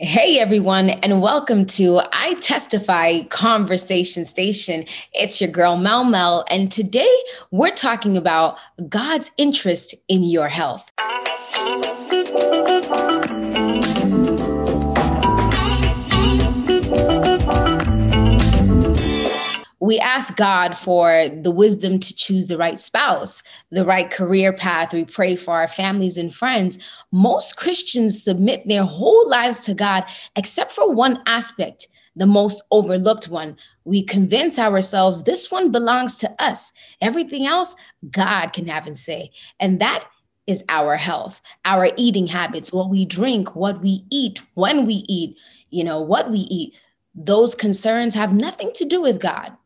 [0.00, 4.84] Hey everyone, and welcome to I Testify Conversation Station.
[5.12, 7.12] It's your girl Mel Mel, and today
[7.50, 8.58] we're talking about
[8.88, 10.88] God's interest in your health.
[19.88, 24.92] We ask God for the wisdom to choose the right spouse, the right career path.
[24.92, 26.78] We pray for our families and friends.
[27.10, 30.04] Most Christians submit their whole lives to God,
[30.36, 33.56] except for one aspect, the most overlooked one.
[33.86, 36.70] We convince ourselves this one belongs to us.
[37.00, 37.74] Everything else,
[38.10, 39.30] God can have and say.
[39.58, 40.06] And that
[40.46, 45.38] is our health, our eating habits, what we drink, what we eat, when we eat,
[45.70, 46.74] you know, what we eat.
[47.14, 49.56] Those concerns have nothing to do with God.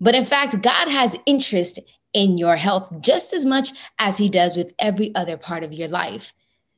[0.00, 1.78] But in fact, God has interest
[2.12, 5.88] in your health just as much as he does with every other part of your
[5.88, 6.32] life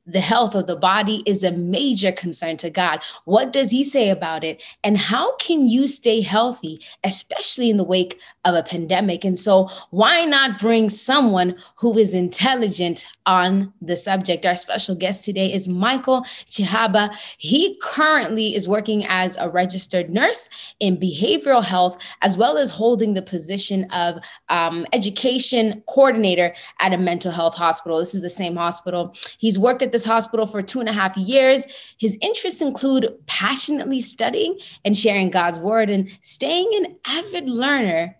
[0.06, 3.00] the health of the body is a major concern to God.
[3.24, 4.62] What does He say about it?
[4.84, 9.24] And how can you stay healthy, especially in the wake of a pandemic?
[9.24, 14.46] And so, why not bring someone who is intelligent on the subject?
[14.46, 17.14] Our special guest today is Michael Chihaba.
[17.38, 20.48] He currently is working as a registered nurse
[20.80, 26.98] in behavioral health, as well as holding the position of um, education coordinator at a
[26.98, 27.98] mental health hospital.
[27.98, 29.14] This is the same hospital.
[29.38, 31.64] He's worked at this hospital for two and a half years.
[31.98, 38.16] His interests include passionately studying and sharing God's word and staying an avid learner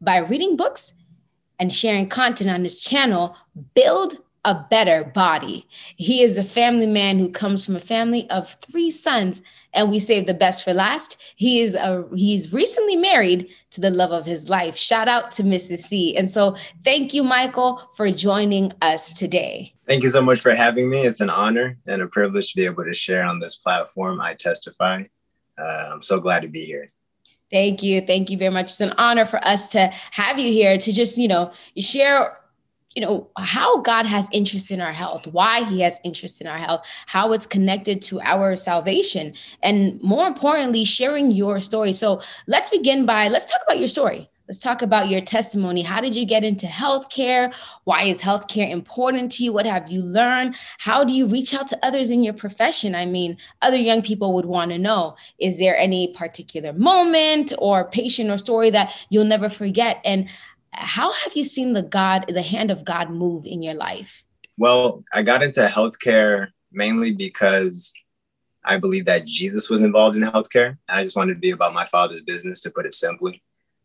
[0.00, 0.92] by reading books
[1.58, 3.36] and sharing content on his channel,
[3.74, 5.66] Build a better body.
[5.96, 9.42] He is a family man who comes from a family of three sons,
[9.72, 11.20] and we save the best for last.
[11.36, 14.76] He is a he's recently married to the love of his life.
[14.76, 15.78] Shout out to Mrs.
[15.78, 16.16] C.
[16.16, 19.74] And so thank you, Michael, for joining us today.
[19.86, 21.06] Thank you so much for having me.
[21.06, 24.20] It's an honor and a privilege to be able to share on this platform.
[24.20, 25.04] I testify.
[25.58, 26.90] Uh, I'm so glad to be here.
[27.50, 28.00] Thank you.
[28.00, 28.66] Thank you very much.
[28.66, 32.36] It's an honor for us to have you here to just, you know, share
[32.94, 36.58] you know how god has interest in our health why he has interest in our
[36.58, 39.32] health how it's connected to our salvation
[39.62, 41.92] and more importantly sharing your story.
[41.92, 44.30] So let's begin by let's talk about your story.
[44.46, 45.80] Let's talk about your testimony.
[45.80, 47.54] How did you get into healthcare?
[47.84, 49.54] Why is healthcare important to you?
[49.54, 50.56] What have you learned?
[50.78, 52.94] How do you reach out to others in your profession?
[52.94, 57.88] I mean other young people would want to know is there any particular moment or
[57.88, 60.00] patient or story that you'll never forget?
[60.04, 60.28] And
[60.74, 64.24] how have you seen the God, the hand of God move in your life?
[64.56, 67.92] Well, I got into healthcare mainly because
[68.64, 70.78] I believe that Jesus was involved in healthcare.
[70.88, 73.42] And I just wanted to be about my father's business, to put it simply.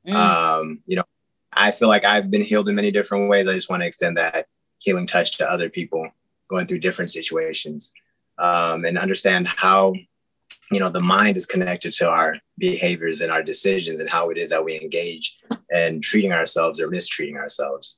[0.07, 0.13] Mm.
[0.13, 1.03] Um, you know,
[1.51, 3.47] I feel like I've been healed in many different ways.
[3.47, 6.09] I just want to extend that healing touch to other people
[6.49, 7.93] going through different situations
[8.37, 9.93] um, and understand how
[10.71, 14.37] you know the mind is connected to our behaviors and our decisions and how it
[14.37, 15.37] is that we engage
[15.71, 17.97] and treating ourselves or mistreating ourselves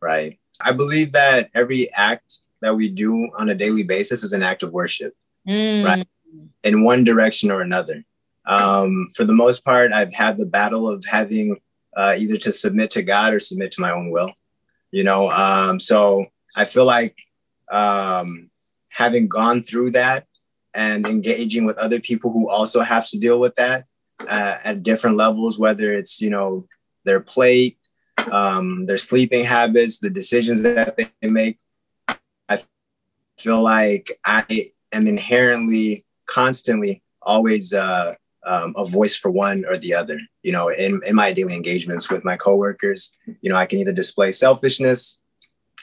[0.00, 0.38] right?
[0.60, 4.62] I believe that every act that we do on a daily basis is an act
[4.62, 5.14] of worship
[5.46, 5.84] mm.
[5.84, 6.06] right?
[6.64, 8.04] In one direction or another.
[8.46, 11.60] Um, for the most part i've had the battle of having
[11.94, 14.32] uh, either to submit to god or submit to my own will
[14.90, 15.30] you know?
[15.30, 16.26] Um, so
[16.56, 17.14] i feel like
[17.70, 18.48] um,
[18.88, 20.26] having gone through that
[20.78, 23.84] and engaging with other people who also have to deal with that
[24.20, 26.68] uh, at different levels, whether it's, you know,
[27.04, 27.78] their plate,
[28.30, 31.58] um, their sleeping habits, the decisions that they make.
[32.48, 32.62] I
[33.38, 38.14] feel like I am inherently, constantly, always uh,
[38.46, 40.20] um, a voice for one or the other.
[40.44, 43.92] You know, in, in my daily engagements with my coworkers, you know, I can either
[43.92, 45.22] display selfishness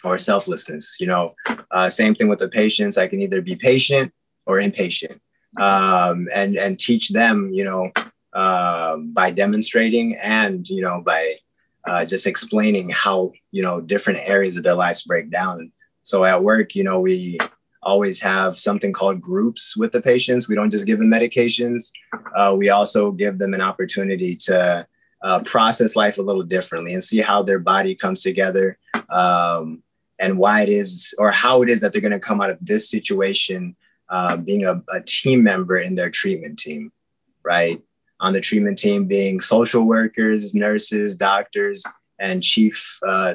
[0.05, 1.01] or selflessness.
[1.01, 1.35] You know,
[1.69, 2.97] uh, same thing with the patients.
[2.97, 4.13] I can either be patient
[4.45, 5.21] or impatient
[5.59, 7.91] um, and and teach them you know
[8.33, 11.35] uh, by demonstrating and you know by
[11.85, 15.71] uh, just explaining how you know different areas of their lives break down.
[16.01, 17.37] So at work you know we
[17.83, 20.49] always have something called groups with the patients.
[20.49, 21.91] We don't just give them medications.
[22.35, 24.87] Uh, we also give them an opportunity to
[25.23, 28.79] uh, process life a little differently and see how their body comes together
[29.09, 29.83] um,
[30.17, 32.57] and why it is or how it is that they're going to come out of
[32.59, 33.75] this situation
[34.09, 36.91] uh, being a, a team member in their treatment team,
[37.43, 37.81] right?
[38.19, 41.85] On the treatment team, being social workers, nurses, doctors,
[42.19, 43.33] and chief, uh,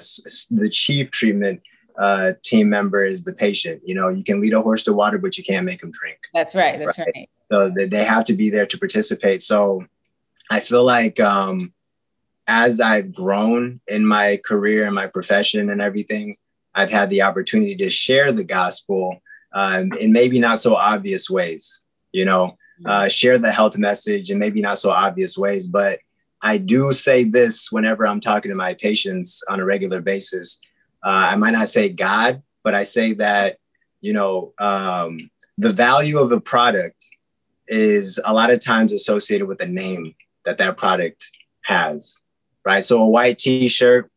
[0.50, 1.60] the chief treatment
[1.98, 3.82] uh, team member is the patient.
[3.84, 6.18] You know, you can lead a horse to water, but you can't make him drink.
[6.32, 6.78] That's right.
[6.78, 7.08] That's right.
[7.14, 7.30] right.
[7.50, 9.42] So they have to be there to participate.
[9.42, 9.84] So
[10.50, 11.74] I feel like um,
[12.46, 16.36] as I've grown in my career and my profession and everything,
[16.74, 19.20] I've had the opportunity to share the gospel
[19.52, 21.84] um, in maybe not so obvious ways.
[22.12, 25.66] You know, uh, share the health message in maybe not so obvious ways.
[25.66, 26.00] But
[26.42, 30.58] I do say this whenever I'm talking to my patients on a regular basis.
[31.04, 33.58] Uh, I might not say God, but I say that,
[34.00, 37.06] you know, um, the value of the product
[37.68, 40.14] is a lot of times associated with the name
[40.44, 41.30] that that product
[41.62, 42.18] has,
[42.64, 42.82] right?
[42.82, 44.10] So a white t-shirt,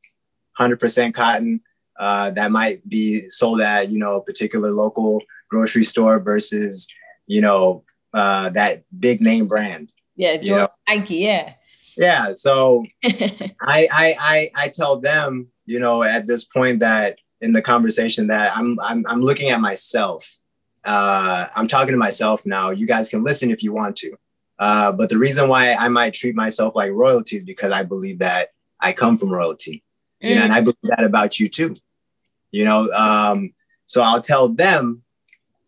[0.60, 1.62] 100% cotton,
[1.98, 6.88] uh, that might be sold at, you know, a particular local grocery store versus,
[7.28, 9.92] you know, uh, that big name brand.
[10.16, 11.54] Yeah, Jordan, Nike, yeah.
[11.98, 17.54] Yeah, so I, I I I tell them, you know, at this point that in
[17.54, 20.40] the conversation that I'm I'm I'm looking at myself.
[20.84, 22.72] Uh, I'm talking to myself now.
[22.72, 24.16] You guys can listen if you want to.
[24.60, 28.20] Uh, but the reason why I might treat myself like royalty is because I believe
[28.20, 28.50] that
[28.80, 29.84] I come from royalty.
[30.24, 30.30] Mm.
[30.30, 31.76] You know, and I believe that about you too.
[32.54, 33.54] You know, um,
[33.88, 35.02] so I'll tell them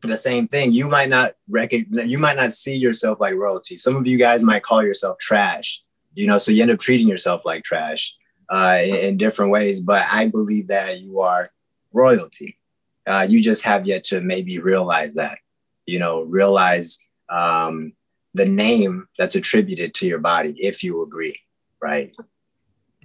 [0.03, 0.71] the same thing.
[0.71, 3.75] You might not recognize, you might not see yourself like royalty.
[3.75, 5.83] Some of you guys might call yourself trash,
[6.13, 8.13] you know, so you end up treating yourself like trash
[8.49, 9.79] uh, in, in, different ways.
[9.79, 11.49] But I believe that you are
[11.91, 12.59] royalty.
[13.07, 15.39] Uh, you just have yet to maybe realize that,
[15.87, 16.99] you know, realize
[17.29, 17.93] um,
[18.35, 21.39] the name that's attributed to your body, if you agree,
[21.81, 22.13] right?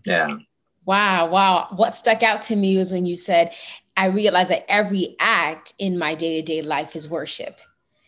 [0.05, 0.37] Yeah.
[0.85, 1.69] Wow, wow.
[1.77, 3.55] What stuck out to me was when you said,
[3.97, 7.61] I realized that every act in my day to day life is worship.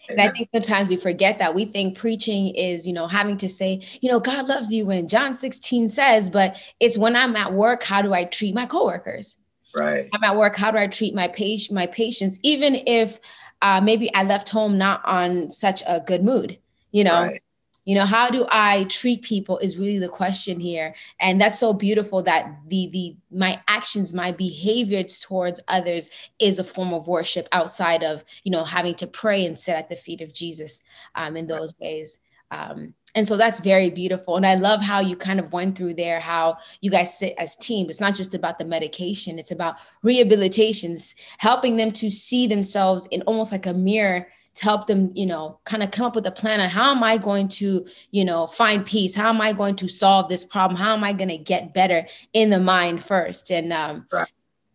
[0.09, 3.49] And I think sometimes we forget that we think preaching is, you know, having to
[3.49, 7.53] say, you know, God loves you when John 16 says, but it's when I'm at
[7.53, 9.37] work, how do I treat my coworkers?
[9.79, 10.09] Right.
[10.13, 13.21] I'm at work, how do I treat my patient, my patients, even if
[13.63, 16.59] uh, maybe I left home not on such a good mood,
[16.91, 17.23] you know?
[17.23, 17.42] Right
[17.85, 20.95] you know how do i treat people is really the question here.
[21.21, 26.09] And that's so beautiful that the the my actions my behaviors towards others
[26.39, 29.89] is a form of worship outside of you know having to pray and sit at
[29.89, 30.83] the feet of jesus
[31.15, 32.21] um, in those ways.
[32.51, 34.37] Um, and so that's very beautiful.
[34.37, 37.57] And i love how you kind of went through there how you guys sit as
[37.57, 39.39] teams it's not just about the medication.
[39.39, 44.87] It's about rehabilitations helping them to see themselves in almost like a mirror to help
[44.87, 47.49] them, you know, kind of come up with a plan on how am I going
[47.49, 49.15] to, you know, find peace?
[49.15, 50.79] How am I going to solve this problem?
[50.79, 53.51] How am I going to get better in the mind first?
[53.51, 54.29] And um, right.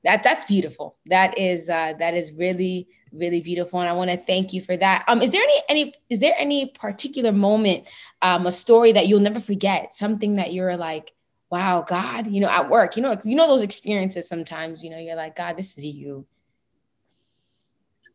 [0.03, 0.97] that that's beautiful.
[1.06, 4.75] That is uh, that is really really beautiful and i want to thank you for
[4.75, 7.88] that um is there any any is there any particular moment
[8.21, 11.13] um a story that you'll never forget something that you're like
[11.50, 14.97] wow god you know at work you know you know those experiences sometimes you know
[14.97, 16.25] you're like god this is you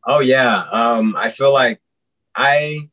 [0.07, 0.65] Oh yeah.
[0.71, 1.81] Um, I feel like
[2.35, 2.91] I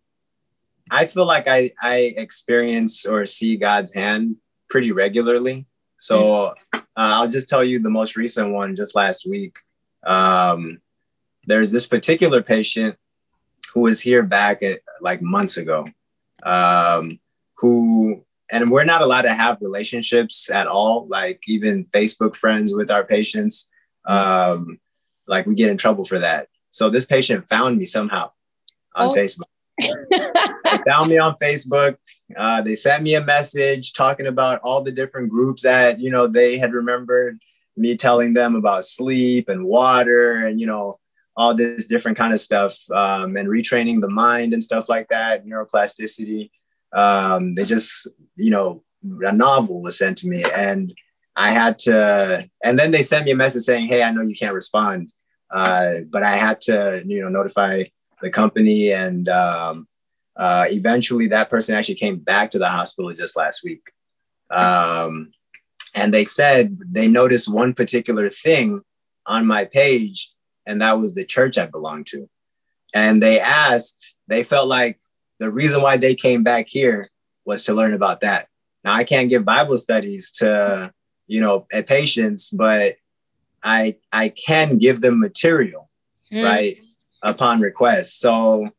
[0.91, 4.35] I feel like I I experience or see God's hand
[4.69, 5.65] pretty regularly.
[5.97, 9.57] So uh, I'll just tell you the most recent one just last week.
[10.05, 10.79] Um,
[11.45, 12.95] there's this particular patient
[13.73, 15.87] who was here back at like months ago,
[16.43, 17.19] um,
[17.55, 22.89] who and we're not allowed to have relationships at all, like even Facebook friends with
[22.89, 23.69] our patients.
[24.05, 24.79] Um,
[25.27, 26.48] like we get in trouble for that.
[26.69, 28.31] So this patient found me somehow
[28.95, 29.13] on oh.
[29.13, 29.43] Facebook.
[29.81, 31.97] they found me on Facebook.
[32.35, 36.27] Uh, they sent me a message talking about all the different groups that you know
[36.27, 37.39] they had remembered
[37.77, 40.99] me telling them about sleep and water and you know
[41.37, 45.45] all this different kind of stuff um, and retraining the mind and stuff like that,
[45.45, 46.51] neuroplasticity.
[46.91, 48.83] Um, they just you know
[49.25, 50.93] a novel was sent to me and
[51.39, 54.35] I had to, and then they sent me a message saying, "Hey, I know you
[54.35, 55.13] can't respond."
[55.51, 57.85] Uh, but I had to, you know, notify
[58.21, 59.87] the company, and um,
[60.35, 63.81] uh, eventually that person actually came back to the hospital just last week.
[64.51, 65.31] Um,
[65.95, 68.81] and they said they noticed one particular thing
[69.25, 70.31] on my page,
[70.65, 72.29] and that was the church I belonged to.
[72.93, 74.99] And they asked, they felt like
[75.39, 77.09] the reason why they came back here
[77.45, 78.47] was to learn about that.
[78.83, 80.93] Now I can't give Bible studies to,
[81.27, 82.95] you know, patients, but
[83.63, 85.89] I I can give them material,
[86.31, 86.43] mm.
[86.43, 86.79] right,
[87.21, 88.19] upon request.
[88.19, 88.69] So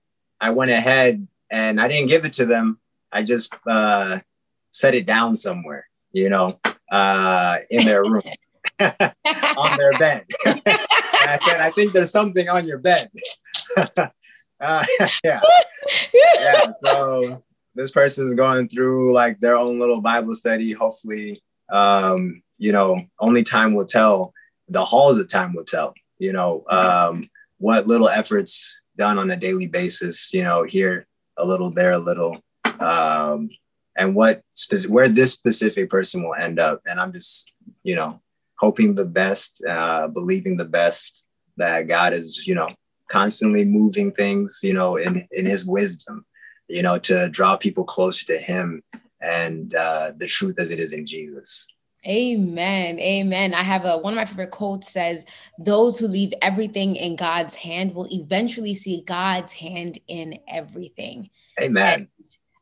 [0.41, 2.79] I went ahead and I didn't give it to them.
[3.13, 4.21] I just uh,
[4.71, 6.61] set it down somewhere, you know,
[6.91, 8.23] uh, in their room,
[8.81, 10.27] on their bed.
[10.47, 13.11] I said, I think there's something on your bed.
[13.97, 14.07] uh,
[15.25, 15.41] yeah,
[16.15, 16.73] yeah.
[16.83, 17.43] So
[17.75, 20.73] this person's going through like their own little Bible study.
[20.73, 24.33] Hopefully, um, you know, only time will tell
[24.71, 29.37] the halls of time will tell, you know, um, what little efforts done on a
[29.37, 32.43] daily basis, you know, here a little, there a little,
[32.81, 33.51] um,
[33.97, 36.81] and what spe- where this specific person will end up.
[36.87, 38.21] And I'm just, you know,
[38.59, 41.25] hoping the best, uh, believing the best
[41.57, 42.69] that God is, you know,
[43.09, 46.25] constantly moving things, you know, in, in his wisdom,
[46.71, 48.83] you know, to draw people closer to Him
[49.21, 51.67] and uh, the truth as it is in Jesus.
[52.07, 52.99] Amen.
[52.99, 53.55] Amen.
[53.55, 55.27] I have a one of my favorite quotes says,
[55.59, 61.31] Those who leave everything in God's hand will eventually see God's hand in everything.
[61.61, 62.01] Amen.
[62.01, 62.09] And,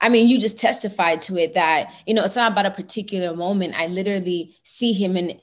[0.01, 3.35] I mean, you just testified to it that, you know, it's not about a particular
[3.35, 3.75] moment.
[3.77, 5.41] I literally see him in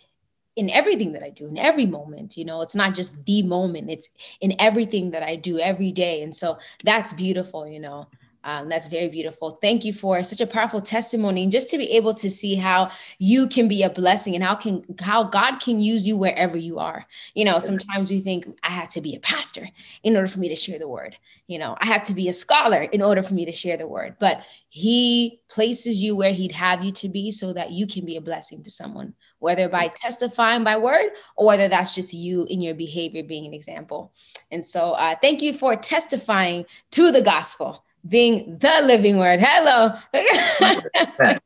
[0.55, 2.37] in everything that I do, in every moment.
[2.37, 4.09] You know, it's not just the moment, it's
[4.39, 6.21] in everything that I do every day.
[6.21, 8.07] And so that's beautiful, you know.
[8.45, 9.57] Um, that's very beautiful.
[9.59, 12.91] Thank you for such a powerful testimony, and just to be able to see how
[13.17, 16.77] you can be a blessing and how can how God can use you wherever you
[16.77, 17.07] are.
[17.33, 19.67] You know, sometimes we think I have to be a pastor
[20.03, 21.17] in order for me to share the word.
[21.47, 23.87] You know, I have to be a scholar in order for me to share the
[23.87, 24.15] word.
[24.19, 28.15] But He places you where He'd have you to be, so that you can be
[28.15, 32.61] a blessing to someone, whether by testifying by word or whether that's just you in
[32.61, 34.13] your behavior being an example.
[34.51, 39.39] And so, uh, thank you for testifying to the gospel being the living word.
[39.41, 39.95] Hello.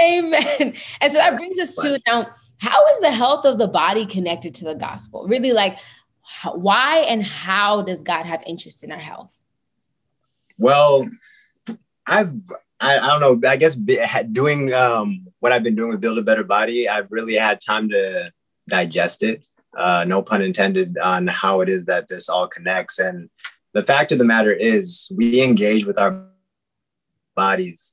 [0.00, 0.74] Amen.
[1.00, 4.54] And so that brings us to now how is the health of the body connected
[4.54, 5.26] to the gospel?
[5.28, 5.78] Really, like,
[6.54, 9.38] why and how does God have interest in our health?
[10.58, 11.08] Well,
[12.06, 12.32] I've
[12.80, 13.48] I, I don't know.
[13.48, 13.74] I guess
[14.32, 17.88] doing um, what I've been doing with Build a Better Body, I've really had time
[17.90, 18.32] to
[18.68, 19.44] digest it.
[19.76, 22.98] Uh, no pun intended on how it is that this all connects.
[22.98, 23.28] And
[23.76, 26.24] the fact of the matter is we engage with our
[27.34, 27.92] bodies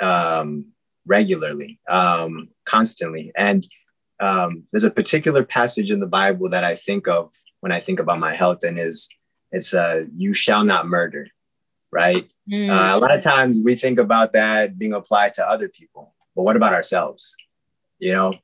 [0.00, 0.72] um,
[1.06, 3.30] regularly, um, constantly.
[3.36, 3.64] And
[4.18, 8.00] um, there's a particular passage in the Bible that I think of when I think
[8.00, 9.08] about my health, and is
[9.52, 11.28] it's uh, "You shall not murder,"
[11.92, 12.28] right?
[12.52, 12.68] Mm.
[12.68, 16.42] Uh, a lot of times we think about that being applied to other people, but
[16.42, 17.36] what about ourselves?
[18.00, 18.34] You know,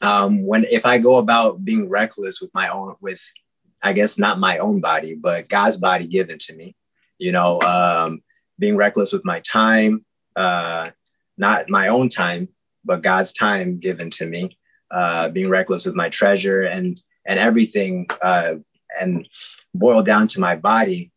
[0.00, 3.20] um, when if I go about being reckless with my own with
[3.82, 6.76] I guess not my own body, but God's body given to me.
[7.18, 8.22] You know, um,
[8.58, 10.04] being reckless with my time,
[10.36, 10.90] uh,
[11.36, 12.48] not my own time,
[12.84, 14.58] but God's time given to me.
[14.90, 18.56] Uh, being reckless with my treasure and and everything, uh,
[19.00, 19.26] and
[19.74, 21.10] boiled down to my body.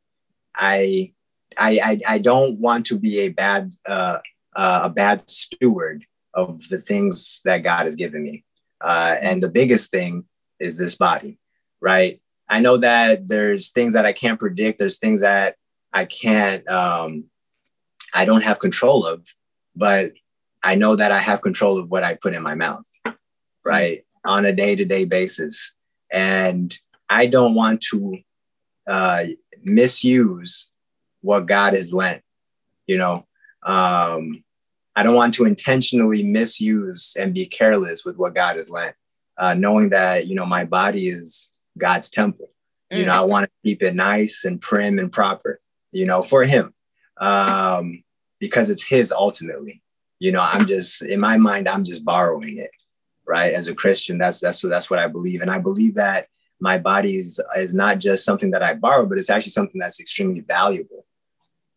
[0.55, 1.11] I
[1.57, 4.19] I I, I don't want to be a bad uh,
[4.55, 8.43] uh, a bad steward of the things that God has given me.
[8.81, 10.25] Uh, and the biggest thing
[10.59, 11.37] is this body,
[11.81, 12.21] right?
[12.47, 14.79] I know that there's things that I can't predict.
[14.79, 15.55] There's things that
[15.91, 17.25] I can't, um,
[18.13, 19.25] I don't have control of,
[19.75, 20.13] but
[20.63, 22.87] I know that I have control of what I put in my mouth,
[23.63, 25.75] right, on a day to day basis.
[26.11, 26.77] And
[27.09, 28.17] I don't want to
[28.87, 29.25] uh,
[29.63, 30.71] misuse
[31.21, 32.21] what God has lent,
[32.87, 33.25] you know.
[33.63, 34.43] Um,
[34.95, 38.95] I don't want to intentionally misuse and be careless with what God has lent,
[39.37, 42.49] uh, knowing that, you know, my body is God's temple.
[42.91, 42.99] Mm.
[42.99, 45.59] You know, I want to keep it nice and prim and proper,
[45.91, 46.73] you know, for him.
[47.17, 48.03] Um,
[48.39, 49.81] because it's his ultimately.
[50.19, 52.71] You know, I'm just in my mind, I'm just borrowing it,
[53.27, 53.53] right?
[53.53, 55.41] As a Christian, that's that's what that's what I believe.
[55.41, 56.27] And I believe that
[56.59, 59.99] my body is, is not just something that I borrow, but it's actually something that's
[59.99, 61.05] extremely valuable,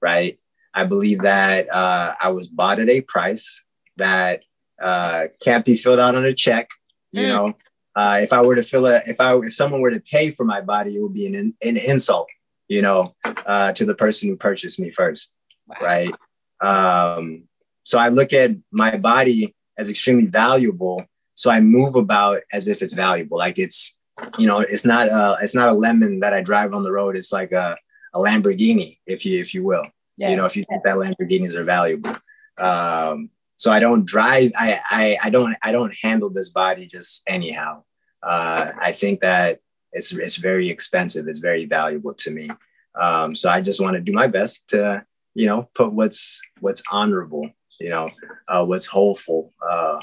[0.00, 0.38] right?
[0.72, 3.64] I believe that uh, I was bought at a price
[3.96, 4.44] that
[4.80, 6.70] uh, can't be filled out on a check.
[7.10, 7.28] You mm.
[7.28, 7.54] know,
[7.98, 10.44] uh, if I were to fill it, if I if someone were to pay for
[10.44, 12.28] my body, it would be an an insult,
[12.68, 15.36] you know, uh, to the person who purchased me first,
[15.66, 15.76] wow.
[15.82, 16.14] right?
[16.60, 17.48] Um,
[17.82, 21.04] so I look at my body as extremely valuable.
[21.34, 23.98] So I move about as if it's valuable, like it's,
[24.38, 27.16] you know, it's not a it's not a lemon that I drive on the road.
[27.16, 27.76] It's like a,
[28.14, 29.88] a Lamborghini, if you if you will.
[30.16, 30.30] Yeah.
[30.30, 32.14] You know, if you think that Lamborghinis are valuable.
[32.58, 34.52] Um, so I don't drive.
[34.56, 37.82] I, I I don't I don't handle this body just anyhow
[38.22, 39.60] uh, I think that
[39.92, 41.28] it's it's very expensive.
[41.28, 42.50] It's very valuable to me.
[42.94, 46.82] Um, so I just want to do my best to you know put what's what's
[46.90, 48.10] honorable, you know,
[48.48, 49.52] uh, what's hopeful.
[49.66, 50.00] Uh,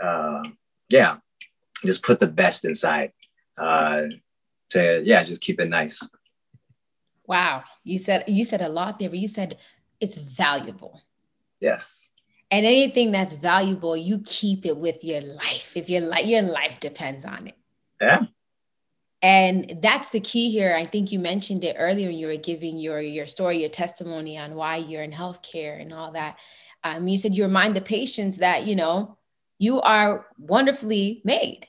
[0.00, 0.42] uh,
[0.88, 1.18] yeah,
[1.84, 3.12] just put the best inside.
[3.56, 4.06] Uh,
[4.70, 6.08] to yeah, just keep it nice.
[7.26, 9.58] Wow, you said you said a lot there, but you said
[10.00, 11.00] it's valuable.
[11.60, 12.09] Yes
[12.50, 16.80] and anything that's valuable you keep it with your life if your life your life
[16.80, 17.56] depends on it.
[18.00, 18.22] Yeah.
[19.22, 20.74] And that's the key here.
[20.74, 24.38] I think you mentioned it earlier when you were giving your your story your testimony
[24.38, 26.38] on why you're in healthcare and all that.
[26.82, 29.18] Um, you said you remind the patients that you know
[29.58, 31.66] you are wonderfully made.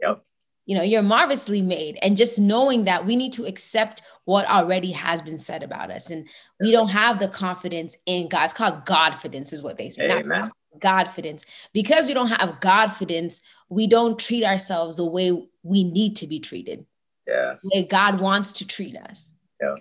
[0.00, 0.24] Yep
[0.68, 1.98] you know you're marvelously made.
[2.02, 6.10] And just knowing that we need to accept what already has been said about us.
[6.10, 6.28] And
[6.60, 8.44] we don't have the confidence in god.
[8.44, 10.10] It's called godfidence is what they say.
[10.10, 10.28] Amen.
[10.28, 11.44] not godfidence.
[11.72, 15.32] Because we don't have godfidence we don't treat ourselves the way
[15.62, 16.84] we need to be treated.
[17.26, 17.62] Yes.
[17.62, 19.32] The way god wants to treat us.
[19.62, 19.76] Yeah.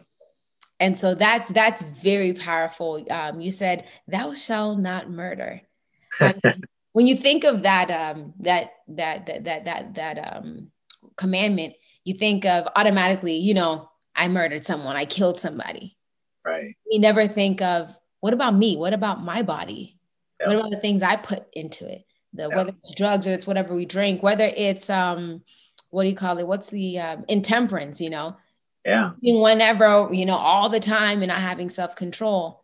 [0.80, 3.06] And so that's that's very powerful.
[3.10, 5.62] Um, you said thou shalt not murder.
[6.94, 10.72] When you think of that um, that that that that that, that um,
[11.18, 11.74] commandment
[12.08, 15.98] you think of automatically you know i murdered someone i killed somebody.
[16.46, 16.76] Right.
[16.90, 18.78] You never think of what about me?
[18.78, 20.00] What about my body?
[20.40, 20.48] Yeah.
[20.48, 22.06] what about the things i put into it?
[22.34, 22.56] The yeah.
[22.56, 25.44] whether it's drugs or it's whatever we drink whether it's um
[25.90, 26.48] what do you call it?
[26.48, 28.38] What's the um, intemperance you know?
[28.86, 29.12] Yeah.
[29.22, 32.64] Whenever you know all the time and not having self-control.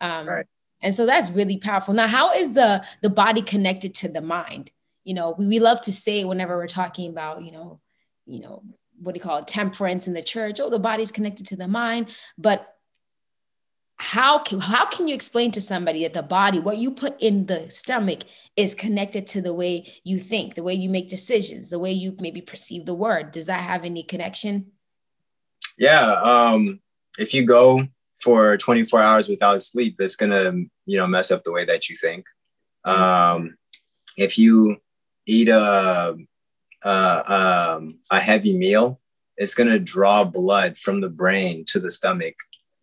[0.00, 0.46] Um right.
[0.80, 1.94] and so that's really powerful.
[1.94, 4.70] Now how is the the body connected to the mind?
[5.02, 7.80] You know we, we love to say whenever we're talking about you know
[8.26, 8.62] you know
[9.00, 11.68] what do you call it temperance in the church oh the body's connected to the
[11.68, 12.68] mind but
[13.96, 17.46] how can how can you explain to somebody that the body what you put in
[17.46, 18.20] the stomach
[18.56, 22.16] is connected to the way you think the way you make decisions the way you
[22.20, 24.66] maybe perceive the word does that have any connection
[25.76, 26.12] yeah.
[26.20, 26.80] Um,
[27.18, 30.52] if you go for 24 hours without sleep, it's gonna,
[30.86, 32.26] you know, mess up the way that you think.
[32.84, 33.56] Um,
[34.16, 34.76] if you
[35.26, 36.16] eat a,
[36.84, 39.00] a, um, a heavy meal,
[39.36, 42.34] it's gonna draw blood from the brain to the stomach.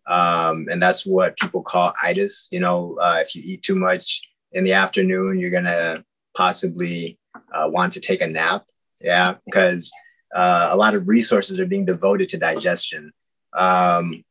[0.07, 2.49] Um, and that's what people call itis.
[2.51, 6.03] You know, uh, if you eat too much in the afternoon, you're gonna
[6.35, 7.17] possibly
[7.53, 8.65] uh, want to take a nap.
[8.99, 9.91] Yeah, because
[10.35, 13.11] uh, a lot of resources are being devoted to digestion.
[13.53, 14.23] Um,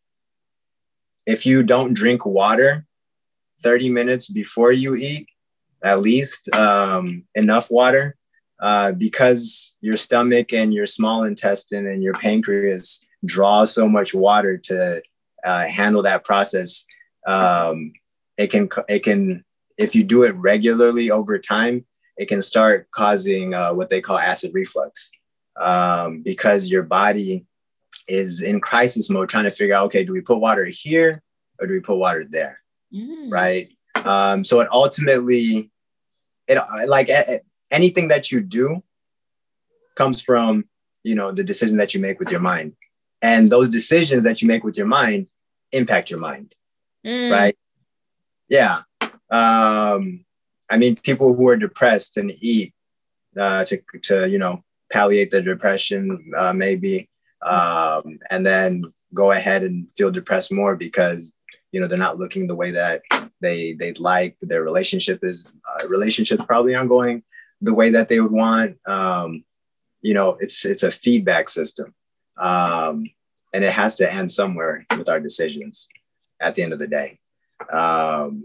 [1.26, 2.86] if you don't drink water
[3.62, 5.28] 30 minutes before you eat,
[5.82, 8.16] at least um, enough water,
[8.60, 14.58] uh, because your stomach and your small intestine and your pancreas draw so much water
[14.58, 15.02] to
[15.44, 16.84] uh, handle that process.
[17.26, 17.92] Um,
[18.36, 19.44] it can it can
[19.76, 21.86] if you do it regularly over time,
[22.16, 25.10] it can start causing uh, what they call acid reflux
[25.58, 27.46] um, because your body
[28.06, 31.22] is in crisis mode trying to figure out okay do we put water here
[31.58, 32.60] or do we put water there
[32.92, 33.30] mm.
[33.30, 35.70] right um, so it ultimately
[36.48, 38.82] it like a, anything that you do
[39.96, 40.64] comes from
[41.02, 42.74] you know the decision that you make with your mind
[43.22, 45.30] and those decisions that you make with your mind
[45.72, 46.54] impact your mind
[47.04, 47.30] mm.
[47.30, 47.56] right
[48.48, 48.82] yeah
[49.30, 50.24] um
[50.70, 52.74] i mean people who are depressed and eat
[53.36, 57.08] uh, to to you know palliate the depression, uh, maybe,
[57.42, 61.34] um, and then go ahead and feel depressed more because
[61.72, 63.02] you know they're not looking the way that
[63.40, 64.36] they they'd like.
[64.42, 67.22] Their relationship is uh, relationship probably ongoing
[67.60, 68.78] the way that they would want.
[68.86, 69.44] Um,
[70.02, 71.94] you know, it's it's a feedback system,
[72.38, 73.10] um,
[73.52, 75.88] and it has to end somewhere with our decisions.
[76.40, 77.18] At the end of the day,
[77.70, 78.44] um,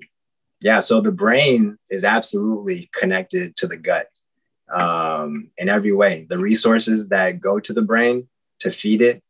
[0.60, 0.80] yeah.
[0.80, 4.10] So the brain is absolutely connected to the gut
[4.74, 6.26] um, in every way.
[6.28, 8.28] The resources that go to the brain
[8.60, 9.24] to feed it,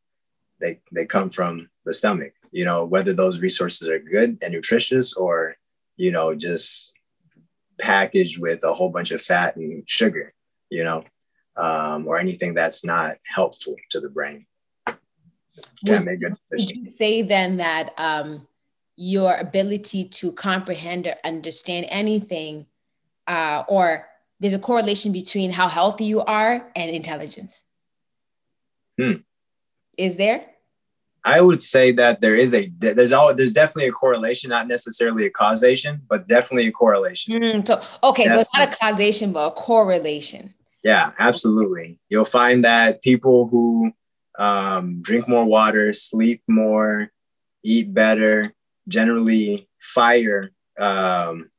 [0.59, 5.13] they, they come from the stomach, you know, whether those resources are good and nutritious
[5.13, 5.55] or,
[5.97, 6.93] you know, just
[7.79, 10.33] packaged with a whole bunch of fat and sugar,
[10.69, 11.03] you know,
[11.57, 14.45] um, or anything that's not helpful to the brain.
[15.85, 18.47] Can't make good Did you say then that um,
[18.95, 22.65] your ability to comprehend or understand anything
[23.27, 24.07] uh, or
[24.39, 27.63] there's a correlation between how healthy you are and intelligence.
[28.99, 29.23] Hmm.
[29.97, 30.45] Is there?
[31.25, 35.25] I would say that there is a there's all there's definitely a correlation, not necessarily
[35.25, 37.33] a causation, but definitely a correlation.
[37.33, 38.29] Mm, so okay, definitely.
[38.29, 40.53] so it's not a causation, but a correlation.
[40.83, 41.99] Yeah, absolutely.
[42.09, 43.91] You'll find that people who
[44.37, 47.11] um, drink more water, sleep more,
[47.63, 48.53] eat better,
[48.87, 51.49] generally fire um,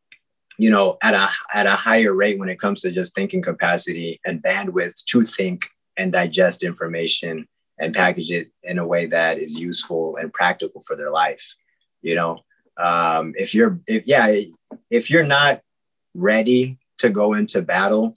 [0.59, 4.20] you know, at a at a higher rate when it comes to just thinking capacity
[4.24, 7.46] and bandwidth to think and digest information
[7.78, 11.54] and package it in a way that is useful and practical for their life.
[12.02, 12.40] You know,
[12.76, 14.42] um, if you're if yeah,
[14.90, 15.62] if you're not
[16.14, 18.14] ready to go into battle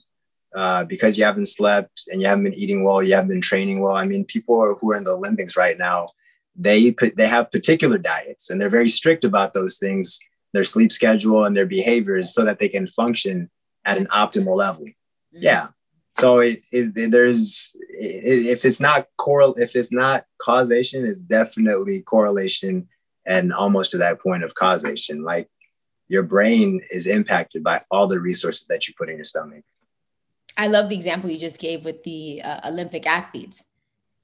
[0.54, 3.80] uh, because you haven't slept and you haven't been eating well, you haven't been training
[3.80, 3.96] well.
[3.96, 6.08] I mean, people are, who are in the Olympics right now,
[6.56, 10.18] they put, they have particular diets and they're very strict about those things
[10.52, 13.50] their sleep schedule and their behaviors so that they can function
[13.84, 14.84] at an optimal level.
[14.84, 15.38] Mm-hmm.
[15.42, 15.68] Yeah.
[16.12, 22.02] So it, it, there's it, if it's not coral if it's not causation, it's definitely
[22.02, 22.88] correlation
[23.26, 25.22] and almost to that point of causation.
[25.22, 25.48] Like
[26.08, 29.64] your brain is impacted by all the resources that you put in your stomach.
[30.56, 33.64] I love the example you just gave with the uh, Olympic athletes.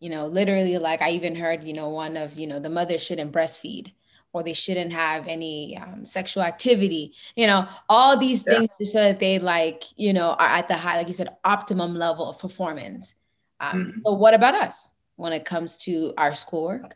[0.00, 2.98] You know, literally, like I even heard, you know, one of, you know, the mother
[2.98, 3.92] shouldn't breastfeed
[4.36, 8.86] or they shouldn't have any um, sexual activity you know all these things yeah.
[8.86, 12.28] so that they like you know are at the high like you said optimum level
[12.28, 13.14] of performance
[13.60, 14.00] um, mm-hmm.
[14.04, 16.94] but what about us when it comes to our schoolwork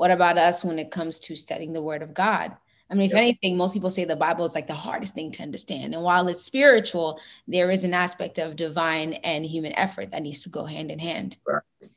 [0.00, 2.56] What about us when it comes to studying the word of God?
[2.90, 3.20] I mean, if yep.
[3.20, 5.92] anything, most people say the Bible is like the hardest thing to understand.
[5.94, 10.42] And while it's spiritual, there is an aspect of divine and human effort that needs
[10.44, 11.36] to go hand in hand.
[11.46, 11.90] Right.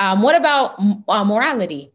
[0.00, 1.92] Um, what about uh, morality?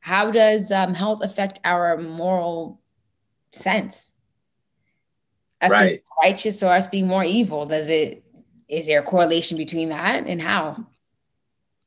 [0.00, 2.80] How does um, health affect our moral
[3.52, 4.12] sense?
[5.60, 5.88] Us right.
[6.22, 7.66] being righteous or us being more evil?
[7.66, 8.24] Does it?
[8.68, 10.86] Is there a correlation between that and how?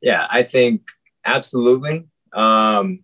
[0.02, 0.82] Yeah, I think
[1.26, 2.08] absolutely.
[2.34, 3.04] Um,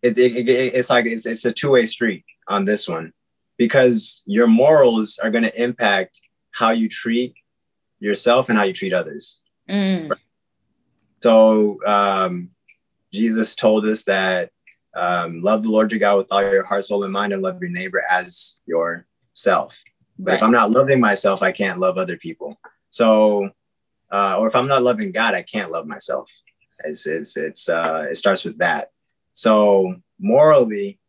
[0.00, 3.12] it, it, it, it's like it's, it's a two-way street on this one
[3.56, 6.20] because your morals are going to impact
[6.52, 7.34] how you treat
[7.98, 9.42] yourself and how you treat others.
[9.68, 10.12] Mm.
[11.20, 12.50] So um,
[13.14, 14.50] Jesus told us that
[14.96, 17.60] um, love the Lord your God with all your heart, soul, and mind, and love
[17.60, 19.82] your neighbor as yourself.
[20.18, 20.34] But right.
[20.34, 22.58] if I'm not loving myself, I can't love other people.
[22.90, 23.50] So,
[24.10, 26.30] uh, or if I'm not loving God, I can't love myself.
[26.84, 28.90] It's it's, it's uh, it starts with that.
[29.32, 31.00] So morally,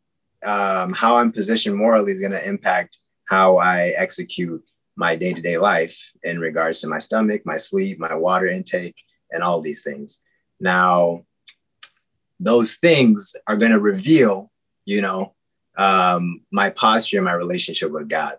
[0.44, 4.64] um, how I'm positioned morally is going to impact how I execute
[4.96, 8.96] my day to day life in regards to my stomach, my sleep, my water intake,
[9.32, 10.22] and all these things.
[10.60, 11.26] Now,
[12.40, 14.52] those things are going to reveal,
[14.86, 15.34] you know,
[15.78, 18.38] um, my posture, my relationship with God,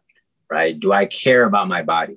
[0.51, 0.79] right?
[0.79, 2.17] Do I care about my body?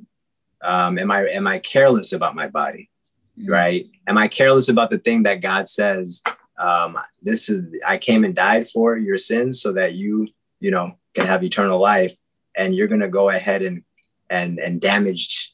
[0.62, 2.90] Um, am I am I careless about my body,
[3.38, 3.52] mm-hmm.
[3.52, 3.86] right?
[4.08, 6.22] Am I careless about the thing that God says?
[6.58, 10.28] Um, this is I came and died for your sins so that you,
[10.60, 12.14] you know, can have eternal life,
[12.58, 13.84] and you're going to go ahead and
[14.30, 15.54] and and damage.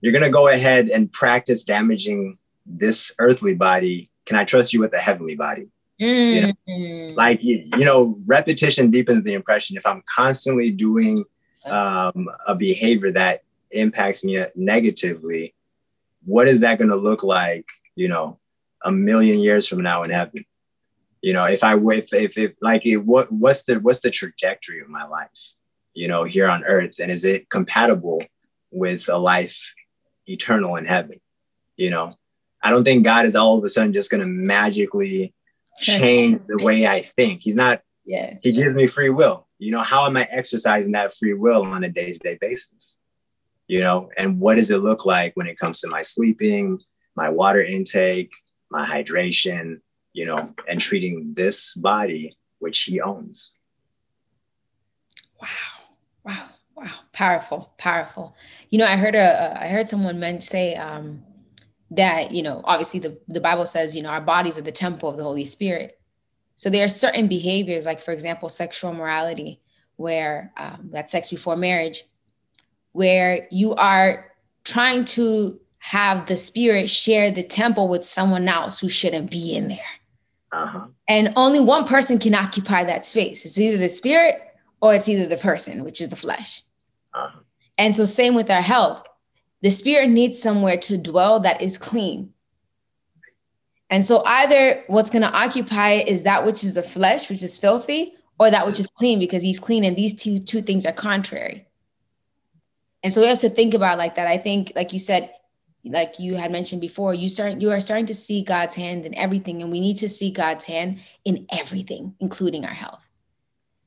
[0.00, 4.80] You're going to go ahead and practice damaging this earthly body can I trust you
[4.80, 5.68] with a heavenly body?
[6.00, 6.34] Mm.
[6.34, 7.16] You know, mm.
[7.16, 9.78] like you, you know, repetition deepens the impression.
[9.78, 11.24] If I'm constantly doing
[11.66, 15.54] um, a behavior that impacts me negatively,
[16.26, 17.66] what is that going to look like?
[17.96, 18.38] You know,
[18.84, 20.44] a million years from now in heaven.
[21.22, 24.80] You know, if I if if, if like it, what what's the what's the trajectory
[24.80, 25.54] of my life?
[25.94, 28.22] You know, here on earth, and is it compatible
[28.70, 29.74] with a life
[30.26, 31.18] eternal in heaven?
[31.76, 32.14] You know,
[32.62, 35.34] I don't think God is all of a sudden just going to magically
[35.78, 37.42] change the way I think.
[37.42, 37.82] He's not.
[38.04, 38.34] Yeah.
[38.42, 39.46] He gives me free will.
[39.58, 42.98] You know, how am I exercising that free will on a day to day basis?
[43.66, 46.80] You know, and what does it look like when it comes to my sleeping,
[47.16, 48.30] my water intake,
[48.70, 49.80] my hydration,
[50.12, 53.56] you know, and treating this body, which He owns?
[55.40, 55.48] Wow.
[56.24, 56.48] Wow.
[56.74, 56.92] Wow.
[57.12, 57.72] Powerful.
[57.76, 58.36] Powerful.
[58.70, 61.24] You know, I heard a, I heard someone mention say, um,
[61.90, 65.08] that you know obviously the, the bible says you know our bodies are the temple
[65.08, 65.98] of the holy spirit.
[66.56, 69.60] So there are certain behaviors like for example sexual morality
[69.96, 72.04] where um, that's sex before marriage
[72.92, 74.32] where you are
[74.64, 79.68] trying to have the spirit share the temple with someone else who shouldn't be in
[79.68, 79.78] there.
[80.50, 80.86] Uh-huh.
[81.06, 83.44] and only one person can occupy that space.
[83.44, 84.40] It's either the spirit
[84.80, 86.62] or it's either the person which is the flesh.
[87.14, 87.40] Uh-huh.
[87.78, 89.07] and so same with our health
[89.62, 92.32] the spirit needs somewhere to dwell that is clean.
[93.90, 97.56] And so either what's going to occupy is that which is the flesh, which is
[97.56, 99.84] filthy, or that which is clean because he's clean.
[99.84, 101.66] And these two, two things are contrary.
[103.02, 104.26] And so we have to think about like that.
[104.26, 105.32] I think, like you said,
[105.84, 109.14] like you had mentioned before, you start you are starting to see God's hand in
[109.14, 113.08] everything, and we need to see God's hand in everything, including our health.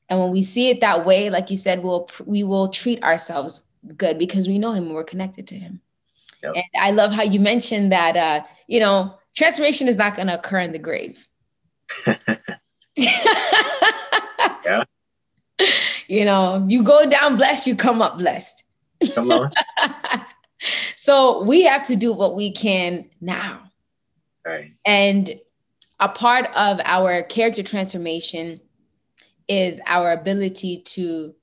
[0.08, 3.66] And when we see it that way, like you said, we'll we will treat ourselves
[3.96, 5.80] good because we know him and we're connected to him.
[6.42, 6.54] Yep.
[6.56, 10.38] And I love how you mentioned that, uh, you know, transformation is not going to
[10.38, 11.28] occur in the grave.
[14.64, 14.84] yeah.
[16.08, 18.64] You know, you go down blessed, you come up blessed.
[19.14, 19.50] Come on.
[20.96, 23.62] so we have to do what we can now.
[24.44, 24.72] Right.
[24.84, 25.40] And
[26.00, 28.60] a part of our character transformation
[29.48, 31.34] is our ability to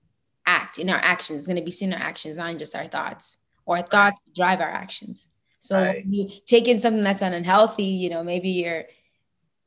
[0.49, 1.39] act in our actions.
[1.39, 3.37] It's going to be seen in our actions, not in just our thoughts.
[3.65, 5.27] Or our thoughts drive our actions.
[5.59, 6.03] So right.
[6.05, 8.85] you take in something that's unhealthy, you know, maybe you're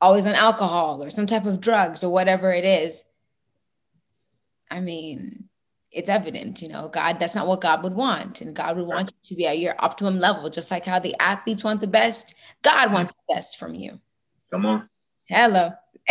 [0.01, 3.03] always on alcohol or some type of drugs or whatever it is.
[4.69, 5.45] I mean,
[5.91, 8.41] it's evident, you know, God, that's not what God would want.
[8.41, 11.15] And God would want you to be at your optimum level, just like how the
[11.21, 12.35] athletes want the best.
[12.63, 13.99] God wants the best from you.
[14.51, 14.89] Come on.
[15.25, 15.71] Hello.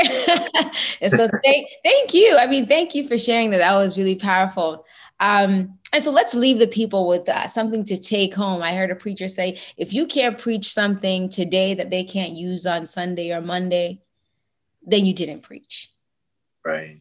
[1.01, 2.37] and so thank, thank you.
[2.37, 3.59] I mean, thank you for sharing that.
[3.59, 4.87] That was really powerful.
[5.21, 8.63] Um, and so let's leave the people with uh, something to take home.
[8.63, 12.67] I heard a preacher say, if you can't preach something today that they can't use
[12.67, 14.01] on Sunday or Monday,
[14.83, 15.93] then you didn't preach.
[16.65, 17.01] Right.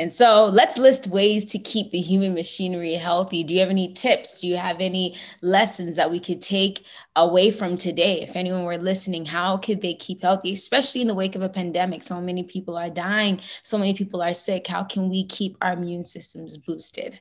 [0.00, 3.44] And so let's list ways to keep the human machinery healthy.
[3.44, 4.40] Do you have any tips?
[4.40, 6.86] Do you have any lessons that we could take
[7.16, 8.22] away from today?
[8.22, 11.50] If anyone were listening, how could they keep healthy, especially in the wake of a
[11.50, 12.02] pandemic?
[12.02, 14.66] So many people are dying, so many people are sick.
[14.66, 17.20] How can we keep our immune systems boosted?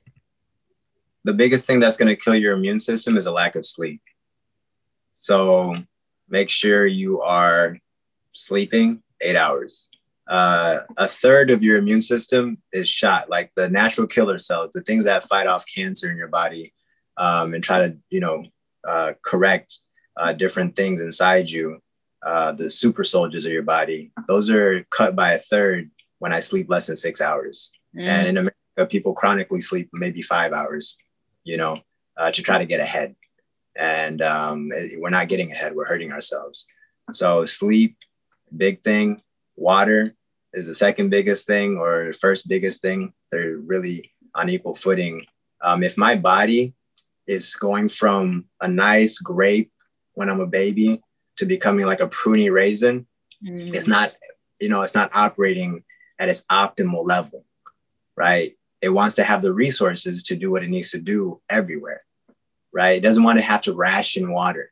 [1.26, 4.02] The biggest thing that's going to kill your immune system is a lack of sleep.
[5.12, 5.76] So
[6.30, 7.78] make sure you are
[8.30, 9.90] sleeping eight hours
[10.30, 14.82] uh, a third of your immune system is shot, like the natural killer cells, the
[14.82, 16.72] things that fight off cancer in your body
[17.18, 18.46] um, and try to, you know,
[18.88, 19.80] uh, correct
[20.18, 21.80] uh, different things inside you.
[22.24, 25.90] Uh, the super soldiers of your body, those are cut by a third
[26.20, 27.72] when I sleep less than six hours.
[27.98, 28.08] Mm.
[28.08, 30.98] And in America, people chronically sleep maybe five hours,
[31.44, 31.80] you know,
[32.18, 33.16] uh, to try to get ahead.
[33.76, 36.68] And um, we're not getting ahead, we're hurting ourselves.
[37.14, 37.98] So, sleep,
[38.56, 39.22] big thing,
[39.56, 40.14] water,
[40.54, 43.14] is the second biggest thing or first biggest thing.
[43.32, 45.26] They're really on equal footing.
[45.62, 46.74] Um, if my body
[47.28, 49.72] is going from a nice grape
[50.14, 51.02] when I'm a baby
[51.38, 53.08] to becoming like a pruny raisin,
[53.44, 53.74] mm.
[53.74, 54.14] it's not,
[54.60, 55.84] you know, it's not operating
[56.18, 57.46] at its optimal level,
[58.18, 58.56] right?
[58.82, 62.04] It wants to have the resources to do what it needs to do everywhere,
[62.74, 62.98] right?
[62.98, 64.72] It doesn't want to have to ration water,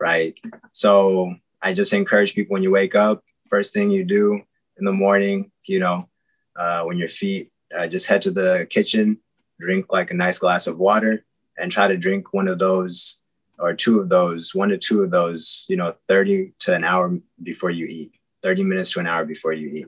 [0.00, 0.34] right?
[0.72, 4.42] So I just encourage people when you wake up, first thing you do
[4.78, 6.08] in the morning, you know,
[6.56, 9.18] uh, when your feet, uh, just head to the kitchen,
[9.60, 11.24] drink like a nice glass of water,
[11.58, 13.20] and try to drink one of those
[13.58, 17.18] or two of those, one to two of those, you know, 30 to an hour
[17.42, 18.12] before you eat,
[18.42, 19.86] 30 minutes to an hour before you eat.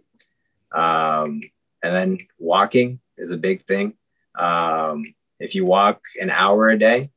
[0.72, 1.42] Um,
[1.82, 3.94] and then walking is a big thing.
[4.38, 7.10] Um, if you walk an hour a day,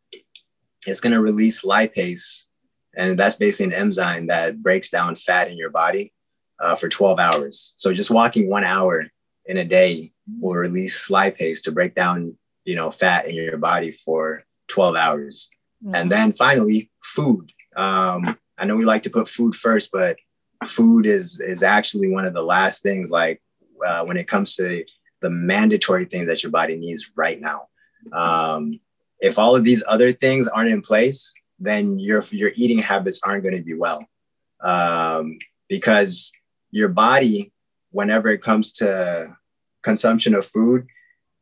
[0.86, 2.47] it's going to release lipase.
[2.95, 6.12] And that's basically an enzyme that breaks down fat in your body
[6.62, 7.74] uh, for 12 hours.
[7.78, 9.08] So just walking one hour
[9.45, 13.91] in a day will release lipase to break down, you know, fat in your body
[13.91, 15.50] for 12 hours.
[15.84, 15.95] Mm-hmm.
[15.95, 17.52] And then finally, food.
[17.76, 20.17] Um, I know we like to put food first, but
[20.65, 23.10] food is is actually one of the last things.
[23.10, 23.41] Like
[23.84, 24.84] uh, when it comes to
[25.21, 27.67] the mandatory things that your body needs right now.
[28.12, 28.80] Um,
[29.19, 33.43] if all of these other things aren't in place, then your your eating habits aren't
[33.43, 34.06] going to be well,
[34.62, 35.38] um,
[35.69, 36.32] because
[36.71, 37.51] your body
[37.91, 39.36] whenever it comes to
[39.84, 40.88] consumption of food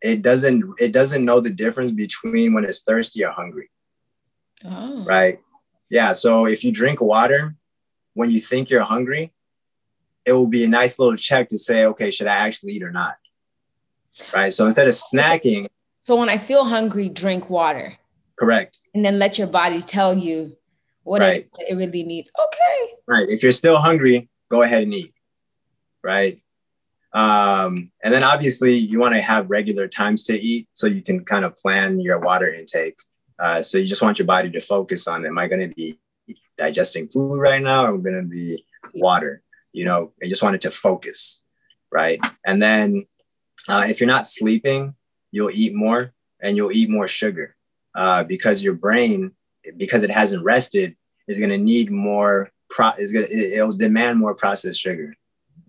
[0.02, 3.70] it doesn't it doesn't know the difference between when it's thirsty or hungry.
[4.66, 5.04] Oh.
[5.06, 5.40] right?
[5.90, 7.56] Yeah so if you drink water
[8.14, 9.34] when you think you're hungry
[10.26, 12.92] it will be a nice little check to say okay should i actually eat or
[12.92, 13.16] not?
[14.34, 14.54] Right?
[14.54, 15.68] So instead of snacking
[16.02, 17.98] so when i feel hungry drink water.
[18.38, 18.80] Correct.
[18.96, 20.56] And then let your body tell you
[21.04, 21.50] what right.
[21.58, 22.32] it, it really needs.
[22.40, 22.94] Okay.
[23.06, 23.28] Right.
[23.28, 25.14] If you're still hungry go ahead and eat
[26.04, 26.42] right?
[27.14, 31.26] Um, and then obviously you want to have regular times to eat so you can
[31.26, 32.98] kind of plan your water intake.
[33.40, 36.00] Uh, so you just want your body to focus on, am I going to be
[36.58, 39.42] digesting food right now or am going to be water?
[39.72, 41.44] You know, I just want it to focus,
[41.92, 42.20] right?
[42.46, 43.06] And then
[43.68, 44.94] uh, if you're not sleeping,
[45.32, 47.56] you'll eat more and you'll eat more sugar
[47.96, 49.32] uh, because your brain,
[49.78, 50.96] because it hasn't rested,
[51.28, 55.16] is going to need more, pro- is gonna, it'll demand more processed sugar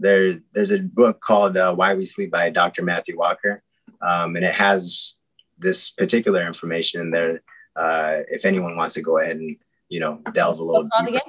[0.01, 2.83] there there's a book called uh, Why We Sleep by Dr.
[2.83, 3.63] Matthew Walker,
[4.03, 5.21] um, and it has
[5.59, 7.43] this particular information in there.
[7.77, 9.57] Uh, if anyone wants to go ahead and
[9.89, 11.21] you know delve a little deeper.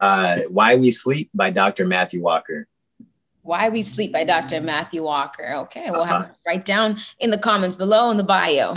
[0.00, 1.86] Uh, Why We Sleep by Dr.
[1.86, 2.66] Matthew Walker.
[3.42, 4.60] Why We Sleep by Dr.
[4.60, 5.54] Matthew Walker.
[5.64, 6.22] Okay, we'll uh-huh.
[6.22, 8.74] have it right down in the comments below in the bio.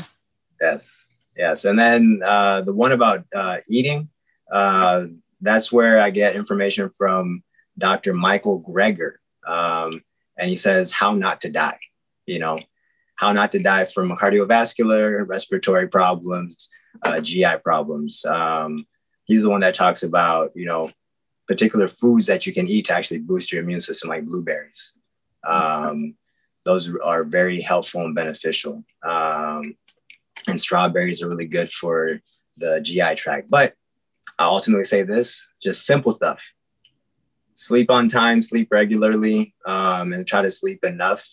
[0.62, 4.10] Yes, yes, and then uh, the one about uh, eating.
[4.50, 5.08] Uh,
[5.42, 7.44] that's where I get information from
[7.78, 8.14] Dr.
[8.14, 9.14] Michael Greger.
[9.48, 10.02] Um,
[10.38, 11.80] and he says, How Not to Die,
[12.26, 12.60] you know,
[13.18, 16.70] how not to die from cardiovascular, respiratory problems,
[17.04, 18.24] uh, GI problems.
[18.26, 18.86] Um,
[19.26, 20.92] he's the one that talks about, you know,
[21.48, 24.94] particular foods that you can eat to actually boost your immune system, like blueberries.
[25.46, 26.16] Um,
[26.64, 28.84] those are very helpful and beneficial.
[29.04, 29.76] Um,
[30.48, 32.22] and strawberries are really good for
[32.58, 33.50] the GI tract.
[33.50, 33.74] But
[34.38, 36.44] I ultimately say this just simple stuff
[37.58, 41.28] sleep on time, sleep regularly, um, and try to sleep enough.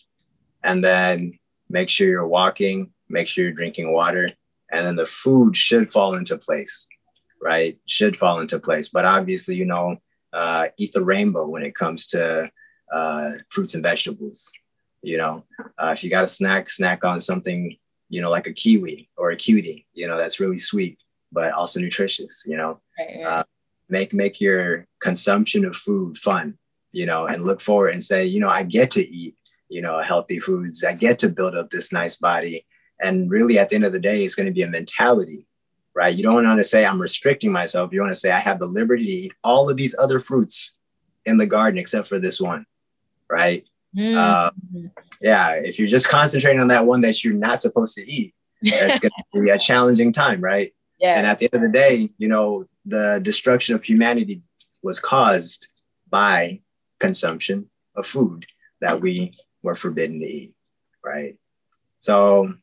[0.63, 4.31] And then make sure you're walking, make sure you're drinking water,
[4.71, 6.87] and then the food should fall into place,
[7.41, 7.77] right?
[7.85, 8.89] Should fall into place.
[8.89, 9.97] But obviously, you know,
[10.33, 12.49] uh, eat the rainbow when it comes to
[12.91, 14.51] uh, fruits and vegetables.
[15.03, 15.43] You know,
[15.77, 17.77] uh, if you got a snack, snack on something,
[18.09, 20.97] you know, like a kiwi or a cutie, you know, that's really sweet,
[21.31, 22.81] but also nutritious, you know.
[22.97, 23.45] Right, right.
[23.89, 26.57] Make make your consumption of food fun
[26.91, 29.35] you know and look forward and say you know i get to eat
[29.69, 30.83] you know, healthy foods.
[30.83, 32.65] I get to build up this nice body.
[33.01, 35.45] And really, at the end of the day, it's going to be a mentality,
[35.93, 36.15] right?
[36.15, 37.91] You don't want to say I'm restricting myself.
[37.91, 40.77] You want to say I have the liberty to eat all of these other fruits
[41.25, 42.65] in the garden except for this one,
[43.29, 43.65] right?
[43.95, 44.15] Mm.
[44.15, 44.51] Uh,
[45.21, 48.99] yeah, if you're just concentrating on that one that you're not supposed to eat, it's
[48.99, 50.73] going to be a challenging time, right?
[50.99, 51.17] Yeah.
[51.17, 54.41] And at the end of the day, you know, the destruction of humanity
[54.83, 55.67] was caused
[56.09, 56.61] by
[56.99, 58.45] consumption of food
[58.81, 60.53] that we were forbidden to eat,
[61.03, 61.37] right?
[61.99, 62.53] So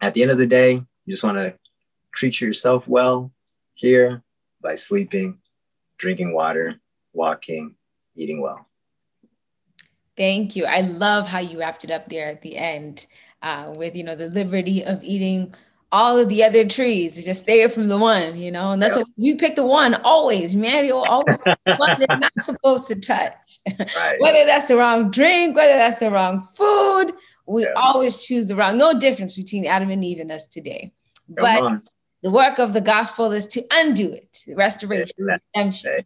[0.00, 1.54] at the end of the day, you just want to
[2.12, 3.32] treat yourself well
[3.74, 4.22] here
[4.62, 5.38] by sleeping,
[5.98, 6.80] drinking water,
[7.12, 7.74] walking,
[8.16, 8.66] eating well.
[10.16, 10.64] Thank you.
[10.64, 13.06] I love how you wrapped it up there at the end
[13.40, 15.54] uh, with, you know, the liberty of eating
[15.90, 17.22] all of the other trees.
[17.24, 19.06] Just stay away from the one, you know, and that's yep.
[19.06, 20.52] what you pick the one always.
[20.52, 21.38] Humanity will always
[21.76, 23.60] one they're not supposed to touch.
[23.78, 24.16] Right.
[24.20, 27.12] whether that's the wrong drink, whether that's the wrong food,
[27.46, 27.72] we yeah.
[27.76, 28.76] always choose the wrong.
[28.76, 30.92] No difference between Adam and Eve and us today.
[31.26, 31.82] Come but on.
[32.22, 36.00] the work of the gospel is to undo it, the restoration, redemption.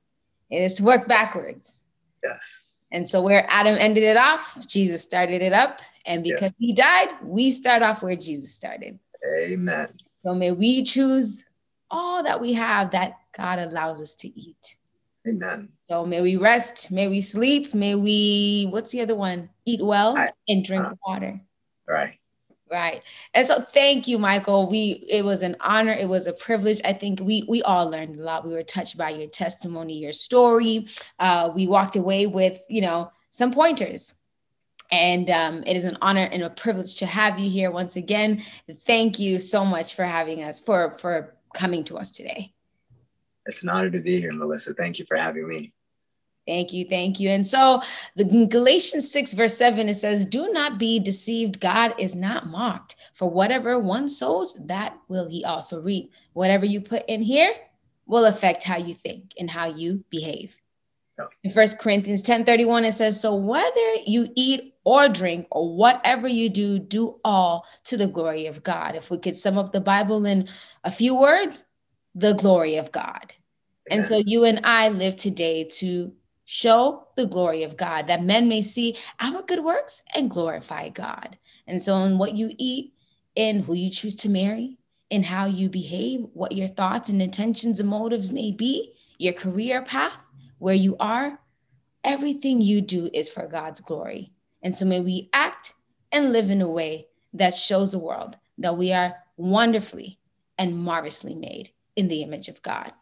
[0.50, 1.82] It is to work backwards.
[2.22, 2.72] Yes.
[2.92, 5.80] And so where Adam ended it off, Jesus started it up.
[6.04, 6.54] And because yes.
[6.58, 8.98] he died, we start off where Jesus started.
[9.26, 9.88] Amen.
[10.14, 11.44] So may we choose
[11.90, 14.76] all that we have that God allows us to eat.
[15.26, 15.68] Amen.
[15.84, 19.50] So may we rest, may we sleep, may we, what's the other one?
[19.64, 21.40] Eat well I, and drink uh, water.
[21.86, 22.18] Right.
[22.70, 23.04] Right.
[23.34, 24.70] And so thank you, Michael.
[24.70, 26.80] We it was an honor, it was a privilege.
[26.86, 28.46] I think we we all learned a lot.
[28.46, 30.88] We were touched by your testimony, your story.
[31.18, 34.14] Uh, we walked away with, you know, some pointers.
[34.92, 38.42] And um, it is an honor and a privilege to have you here once again.
[38.86, 42.52] Thank you so much for having us, for for coming to us today.
[43.46, 44.74] It's an honor to be here, Melissa.
[44.74, 45.72] Thank you for having me.
[46.46, 47.30] Thank you, thank you.
[47.30, 47.82] And so
[48.16, 51.60] the Galatians 6, verse 7, it says, Do not be deceived.
[51.60, 52.96] God is not mocked.
[53.14, 56.12] For whatever one sows, that will he also reap.
[56.32, 57.54] Whatever you put in here
[58.06, 60.58] will affect how you think and how you behave.
[61.44, 66.28] In First Corinthians 10 31, it says, So whether you eat or drink or whatever
[66.28, 68.94] you do, do all to the glory of God.
[68.94, 70.48] If we could sum up the Bible in
[70.84, 71.66] a few words,
[72.14, 73.32] the glory of God.
[73.90, 76.12] And so you and I live today to
[76.44, 81.38] show the glory of God, that men may see our good works and glorify God.
[81.66, 82.92] And so, in what you eat,
[83.34, 84.78] in who you choose to marry,
[85.10, 89.82] in how you behave, what your thoughts and intentions and motives may be, your career
[89.82, 90.12] path,
[90.62, 91.40] where you are,
[92.04, 94.30] everything you do is for God's glory.
[94.62, 95.74] And so, may we act
[96.12, 100.20] and live in a way that shows the world that we are wonderfully
[100.56, 102.92] and marvelously made in the image of God.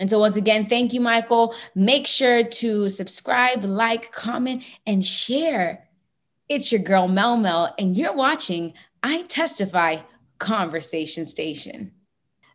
[0.00, 1.54] And so, once again, thank you, Michael.
[1.74, 5.86] Make sure to subscribe, like, comment, and share.
[6.48, 9.98] It's your girl, Mel Mel, and you're watching I Testify
[10.38, 11.92] Conversation Station.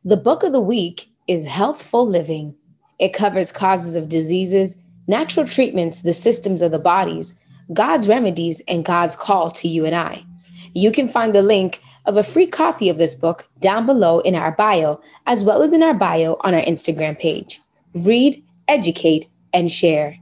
[0.03, 2.55] The book of the week is Healthful Living.
[2.99, 4.75] It covers causes of diseases,
[5.07, 7.39] natural treatments, the systems of the bodies,
[7.73, 10.23] God's remedies, and God's call to you and I.
[10.73, 14.35] You can find the link of a free copy of this book down below in
[14.35, 17.61] our bio, as well as in our bio on our Instagram page.
[17.93, 20.17] Read, educate, and share.